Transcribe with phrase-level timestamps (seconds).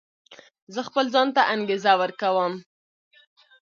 [0.73, 2.53] زه خپل ځان ته انګېزه ورکوم.